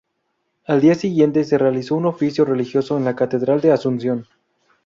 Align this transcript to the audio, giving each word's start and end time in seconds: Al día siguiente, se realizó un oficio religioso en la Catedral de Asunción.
Al 0.65 0.81
día 0.81 0.95
siguiente, 0.95 1.43
se 1.43 1.59
realizó 1.59 1.93
un 1.95 2.07
oficio 2.07 2.43
religioso 2.43 2.97
en 2.97 3.05
la 3.05 3.15
Catedral 3.15 3.61
de 3.61 3.71
Asunción. 3.71 4.25